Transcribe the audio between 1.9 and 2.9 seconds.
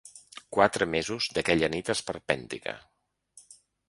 esperpèntica.